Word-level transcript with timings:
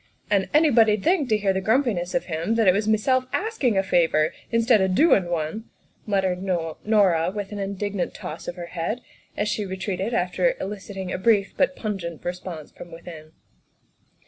"And 0.31 0.49
anybody 0.51 0.97
'd 0.97 1.03
think, 1.03 1.29
to 1.29 1.37
hear 1.37 1.53
the 1.53 1.61
grumpiness 1.61 2.15
of 2.15 2.25
him, 2.25 2.55
that 2.55 2.67
it 2.67 2.73
was 2.73 2.87
meself 2.87 3.25
askin' 3.31 3.77
a 3.77 3.83
favor, 3.83 4.33
instid 4.51 4.81
o' 4.81 4.87
doin' 4.87 5.25
one," 5.29 5.65
muttered 6.07 6.41
Norah 6.41 7.29
with 7.35 7.51
an 7.51 7.59
indignant 7.59 8.15
toss 8.15 8.47
of 8.47 8.55
her 8.55 8.65
head 8.73 9.01
as 9.37 9.47
she 9.47 9.63
retreated 9.63 10.11
after 10.11 10.55
eliciting 10.59 11.11
a 11.13 11.19
brief 11.19 11.53
but 11.55 11.75
pungent 11.75 12.25
response 12.25 12.71
from 12.71 12.91
within. 12.91 13.33